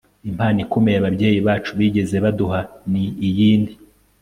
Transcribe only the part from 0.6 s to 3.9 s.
ikomeye ababyeyi bacu bigeze baduha ni iyindi